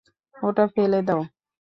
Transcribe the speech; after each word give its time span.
ওটা 0.35 0.65
ফেলে 0.73 0.99
দাও। 1.07 1.21